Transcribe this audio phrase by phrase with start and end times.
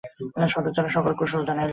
[0.47, 1.69] সাধুচরণ সকলের কুশল জানাইল।